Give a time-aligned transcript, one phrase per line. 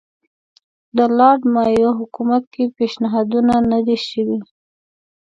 [0.97, 4.39] د لارډ مایو حکومت کې پېشنهادونه نه دي شوي.